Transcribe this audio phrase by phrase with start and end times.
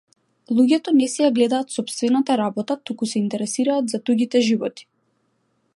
[0.59, 4.89] Луѓето не си ја гледаат сопстевната работа туку се интересираат за туѓите животи.